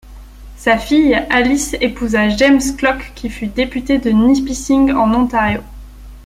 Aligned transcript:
Sa 0.57 0.79
fille, 0.79 1.13
Alice 1.29 1.75
épousa 1.79 2.27
James 2.29 2.59
Klock 2.75 3.11
qui 3.13 3.29
fut 3.29 3.45
député 3.45 3.99
de 3.99 4.09
Nipissing 4.09 4.91
en 4.93 5.13
Ontario. 5.13 5.61